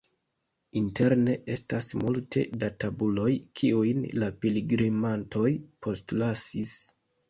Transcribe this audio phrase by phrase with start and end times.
[0.79, 3.29] Interne estas multe da tabuloj,
[3.63, 6.79] kiujn la pilgrimantoj postlasis.